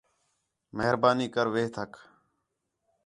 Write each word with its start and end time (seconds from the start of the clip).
مہربانی 0.75 1.27
کر 1.33 1.47
وِہ 1.53 1.63
تھک 1.73 1.91